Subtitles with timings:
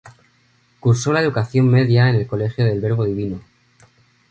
[0.79, 3.39] Cursó la educación media en el Colegio del Verbo Divino.